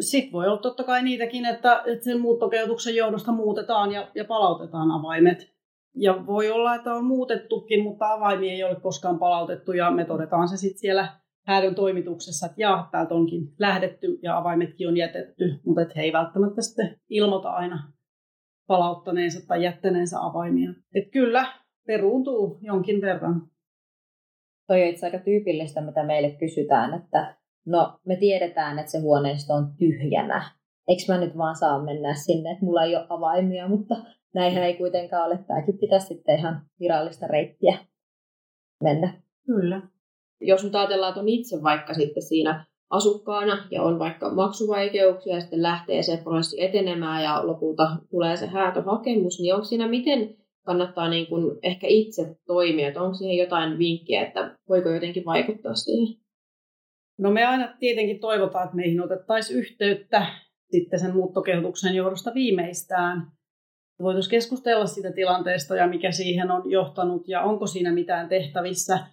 Sitten 0.01 0.31
voi 0.31 0.47
olla 0.47 0.57
totta 0.57 0.83
kai 0.83 1.03
niitäkin, 1.03 1.45
että, 1.45 1.83
että 1.85 2.03
sen 2.03 2.21
muuttokeutuksen 2.21 2.95
johdosta 2.95 3.31
muutetaan 3.31 3.91
ja, 3.91 4.11
ja 4.15 4.25
palautetaan 4.25 4.91
avaimet. 4.91 5.51
Ja 5.95 6.25
voi 6.25 6.51
olla, 6.51 6.75
että 6.75 6.93
on 6.93 7.05
muutettukin, 7.05 7.83
mutta 7.83 8.13
avaimia 8.13 8.51
ei 8.51 8.63
ole 8.63 8.75
koskaan 8.75 9.19
palautettu 9.19 9.71
ja 9.71 9.91
me 9.91 10.05
todetaan 10.05 10.47
se 10.47 10.57
sitten 10.57 10.79
siellä 10.79 11.07
häädön 11.47 11.75
toimituksessa, 11.75 12.45
että 12.45 12.61
jaa, 12.61 12.89
täältä 12.91 13.13
onkin 13.13 13.53
lähdetty 13.59 14.19
ja 14.23 14.37
avaimetkin 14.37 14.87
on 14.87 14.97
jätetty, 14.97 15.59
mutta 15.65 15.93
he 15.95 16.01
ei 16.01 16.13
välttämättä 16.13 16.61
sitten 16.61 16.99
ilmoita 17.09 17.49
aina 17.49 17.91
palauttaneensa 18.67 19.47
tai 19.47 19.63
jättäneensä 19.63 20.17
avaimia. 20.21 20.73
Et 20.95 21.11
kyllä, 21.11 21.45
peruuntuu 21.87 22.59
jonkin 22.61 23.01
verran. 23.01 23.41
Toi 24.67 24.81
on 24.81 24.87
itse 24.87 25.05
aika 25.05 25.19
tyypillistä, 25.19 25.81
mitä 25.81 26.03
meille 26.03 26.31
kysytään, 26.31 26.93
että 26.93 27.40
no 27.65 27.99
me 28.05 28.15
tiedetään, 28.15 28.79
että 28.79 28.91
se 28.91 28.99
huoneisto 28.99 29.53
on 29.53 29.73
tyhjänä. 29.77 30.51
Eikö 30.87 31.03
mä 31.07 31.17
nyt 31.17 31.37
vaan 31.37 31.55
saa 31.55 31.83
mennä 31.83 32.13
sinne, 32.13 32.51
että 32.51 32.65
mulla 32.65 32.83
ei 32.83 32.95
ole 32.95 33.05
avaimia, 33.09 33.67
mutta 33.67 33.95
näinhän 34.33 34.63
ei 34.63 34.73
kuitenkaan 34.73 35.27
ole. 35.27 35.39
Tämäkin 35.47 35.77
pitäisi 35.77 36.07
sitten 36.07 36.39
ihan 36.39 36.61
virallista 36.79 37.27
reittiä 37.27 37.77
mennä. 38.83 39.13
Kyllä 39.45 39.81
jos 40.41 40.63
nyt 40.63 40.75
ajatellaan, 40.75 41.09
että 41.09 41.21
on 41.21 41.29
itse 41.29 41.63
vaikka 41.63 41.93
sitten 41.93 42.23
siinä 42.23 42.65
asukkaana 42.89 43.67
ja 43.71 43.83
on 43.83 43.99
vaikka 43.99 44.33
maksuvaikeuksia 44.33 45.35
ja 45.35 45.41
sitten 45.41 45.61
lähtee 45.61 46.03
se 46.03 46.17
prosessi 46.23 46.63
etenemään 46.63 47.23
ja 47.23 47.47
lopulta 47.47 47.97
tulee 48.09 48.37
se 48.37 48.47
häätöhakemus, 48.47 49.39
niin 49.39 49.53
onko 49.53 49.65
siinä 49.65 49.87
miten 49.87 50.35
kannattaa 50.65 51.09
niin 51.09 51.27
kuin 51.27 51.59
ehkä 51.63 51.87
itse 51.87 52.35
toimia, 52.47 52.87
että 52.87 53.01
onko 53.01 53.13
siihen 53.13 53.37
jotain 53.37 53.77
vinkkiä, 53.77 54.21
että 54.21 54.57
voiko 54.69 54.89
jotenkin 54.89 55.25
vaikuttaa 55.25 55.73
siihen? 55.73 56.20
No 57.21 57.31
me 57.31 57.45
aina 57.45 57.73
tietenkin 57.79 58.19
toivotaan, 58.19 58.63
että 58.63 58.75
meihin 58.75 59.01
otettaisiin 59.01 59.59
yhteyttä 59.59 60.25
sitten 60.71 60.99
sen 60.99 61.15
muuttokehotuksen 61.15 61.95
johdosta 61.95 62.33
viimeistään. 62.33 63.27
Voitaisiin 64.01 64.31
keskustella 64.31 64.85
siitä 64.85 65.11
tilanteesta 65.11 65.75
ja 65.75 65.87
mikä 65.87 66.11
siihen 66.11 66.51
on 66.51 66.71
johtanut 66.71 67.27
ja 67.27 67.41
onko 67.41 67.67
siinä 67.67 67.91
mitään 67.91 68.29
tehtävissä– 68.29 68.99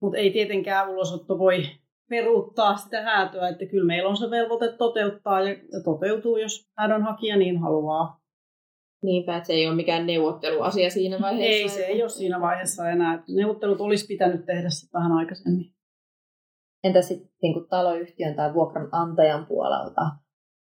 mutta 0.00 0.18
ei 0.18 0.30
tietenkään 0.30 0.90
ulosotto 0.90 1.38
voi 1.38 1.66
peruuttaa 2.10 2.76
sitä 2.76 3.02
häätöä, 3.02 3.48
että 3.48 3.66
kyllä 3.66 3.86
meillä 3.86 4.08
on 4.08 4.16
se 4.16 4.30
velvoite 4.30 4.72
toteuttaa 4.72 5.40
ja 5.40 5.80
toteutuu, 5.84 6.36
jos 6.36 6.70
hakija 7.04 7.36
niin 7.36 7.58
haluaa. 7.58 8.20
Niinpä, 9.02 9.36
että 9.36 9.46
se 9.46 9.52
ei 9.52 9.66
ole 9.66 9.76
mikään 9.76 10.06
neuvotteluasia 10.06 10.90
siinä 10.90 11.20
vaiheessa. 11.20 11.62
Ei, 11.62 11.68
se 11.68 11.84
ei 11.84 12.02
ole 12.02 12.08
siinä 12.08 12.40
vaiheessa 12.40 12.90
enää. 12.90 13.24
Neuvottelut 13.28 13.80
olisi 13.80 14.06
pitänyt 14.06 14.46
tehdä 14.46 14.70
sitten 14.70 14.98
vähän 14.98 15.12
aikaisemmin. 15.12 15.75
Entä 16.84 17.02
sitten 17.02 17.30
niin 17.42 17.68
taloyhtiön 17.68 18.34
tai 18.34 18.54
vuokranantajan 18.54 19.46
puolelta? 19.46 20.00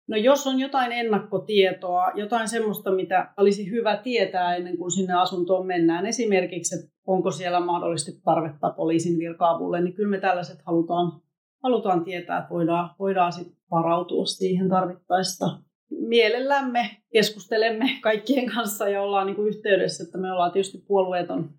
No 0.07 0.17
jos 0.17 0.47
on 0.47 0.59
jotain 0.59 0.91
ennakkotietoa, 0.91 2.11
jotain 2.15 2.47
semmoista, 2.47 2.91
mitä 2.91 3.33
olisi 3.37 3.71
hyvä 3.71 3.97
tietää 3.97 4.55
ennen 4.55 4.77
kuin 4.77 4.91
sinne 4.91 5.13
asuntoon 5.13 5.67
mennään, 5.67 6.05
esimerkiksi, 6.05 6.75
että 6.75 6.91
onko 7.07 7.31
siellä 7.31 7.59
mahdollisesti 7.59 8.21
tarvetta 8.25 8.69
poliisin 8.69 9.17
virkaavulle, 9.17 9.81
niin 9.81 9.93
kyllä 9.93 10.09
me 10.09 10.19
tällaiset 10.19 10.61
halutaan, 10.65 11.21
halutaan 11.63 12.03
tietää, 12.03 12.37
että 12.37 12.49
voidaan, 12.49 12.89
voidaan 12.99 13.33
sitten 13.33 13.57
varautua 13.71 14.25
siihen 14.25 14.69
tarvittaessa. 14.69 15.45
Mielellämme 15.89 16.89
keskustelemme 17.13 17.85
kaikkien 18.01 18.51
kanssa 18.55 18.89
ja 18.89 19.01
ollaan 19.01 19.27
niin 19.27 19.47
yhteydessä, 19.47 20.03
että 20.03 20.17
me 20.17 20.31
ollaan 20.31 20.51
tietysti 20.51 20.83
puolueeton 20.87 21.49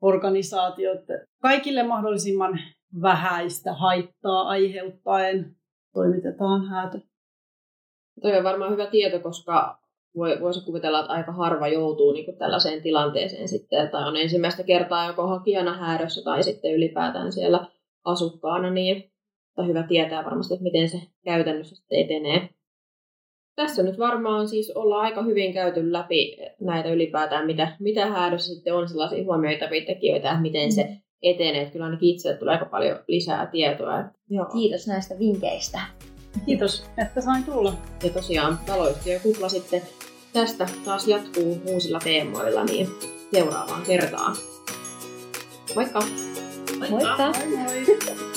organisaatio, 0.00 0.92
että 0.92 1.12
kaikille 1.42 1.82
mahdollisimman 1.82 2.58
vähäistä 3.02 3.72
haittaa 3.72 4.42
aiheuttaen 4.48 5.56
toimitetaan 5.94 6.68
häätö. 6.68 7.00
Toi 8.22 8.36
on 8.36 8.44
varmaan 8.44 8.72
hyvä 8.72 8.86
tieto, 8.86 9.20
koska 9.20 9.78
voi, 10.16 10.40
voisi 10.40 10.64
kuvitella, 10.64 11.00
että 11.00 11.12
aika 11.12 11.32
harva 11.32 11.68
joutuu 11.68 12.12
niin 12.12 12.24
kuin 12.24 12.38
tällaiseen 12.38 12.82
tilanteeseen 12.82 13.48
sitten, 13.48 13.90
tai 13.90 14.08
on 14.08 14.16
ensimmäistä 14.16 14.62
kertaa 14.62 15.06
joko 15.06 15.26
hakijana 15.26 15.76
häädössä 15.76 16.22
tai 16.24 16.42
sitten 16.42 16.74
ylipäätään 16.74 17.32
siellä 17.32 17.66
asukkaana, 18.04 18.70
niin 18.70 19.12
on 19.56 19.68
hyvä 19.68 19.82
tietää 19.82 20.24
varmasti, 20.24 20.54
että 20.54 20.62
miten 20.62 20.88
se 20.88 21.02
käytännössä 21.24 21.76
sitten 21.76 21.98
etenee. 21.98 22.48
Tässä 23.56 23.82
nyt 23.82 23.98
varmaan 23.98 24.48
siis 24.48 24.70
ollaan 24.70 25.04
aika 25.04 25.22
hyvin 25.22 25.54
käyty 25.54 25.92
läpi 25.92 26.36
näitä 26.60 26.88
ylipäätään, 26.88 27.46
mitä, 27.46 27.76
mitä 27.80 28.06
häädössä 28.06 28.54
sitten 28.54 28.74
on 28.74 28.88
sellaisia 28.88 29.24
huomioitavia 29.24 29.86
tekijöitä, 29.86 30.30
että 30.30 30.42
miten 30.42 30.72
se 30.72 30.96
etenee. 31.22 31.62
Että 31.62 31.72
kyllä 31.72 31.84
ainakin 31.84 32.08
itselle 32.08 32.36
tulee 32.36 32.54
aika 32.54 32.64
paljon 32.64 32.98
lisää 33.08 33.46
tietoa. 33.46 34.00
Että, 34.00 34.12
joo. 34.30 34.44
Kiitos 34.44 34.86
näistä 34.86 35.18
vinkkeistä. 35.18 35.80
Kiitos, 36.46 36.84
että 36.98 37.20
sain 37.20 37.44
tulla. 37.44 37.74
Ja 38.04 38.10
tosiaan 38.10 38.58
kupla 39.22 39.48
sitten 39.48 39.82
tästä 40.32 40.68
taas 40.84 41.08
jatkuu 41.08 41.62
uusilla 41.66 41.98
teemoilla, 42.04 42.64
niin 42.64 42.88
seuraavaan 43.34 43.82
kertaan. 43.82 44.36
Moikka! 45.74 46.02
Moikka! 46.90 47.32
Moi 47.32 47.84
moi! 47.84 48.31